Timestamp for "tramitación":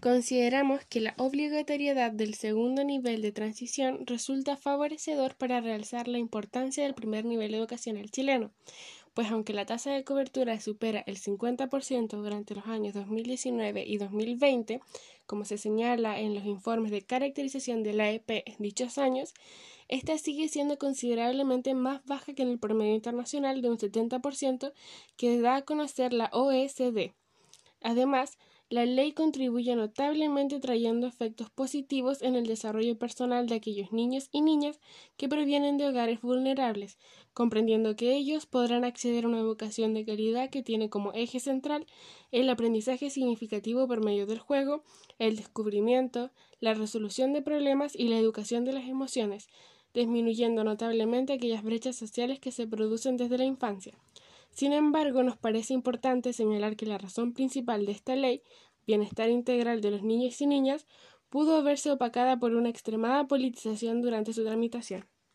64.44-65.09